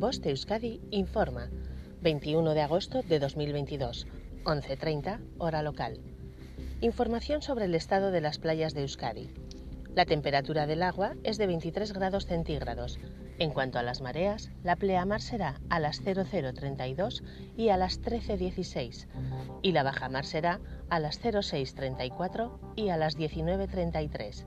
[0.00, 1.50] Voz de Euskadi informa.
[2.00, 4.06] 21 de agosto de 2022,
[4.44, 6.00] 11.30, hora local.
[6.80, 9.30] Información sobre el estado de las playas de Euskadi.
[9.94, 12.98] La temperatura del agua es de 23 grados centígrados.
[13.38, 17.22] En cuanto a las mareas, la pleamar será a las 0032
[17.58, 19.06] y a las 1316
[19.60, 24.46] y la bajamar será a las 0634 y a las 1933.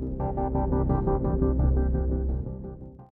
[0.00, 1.27] Thank you.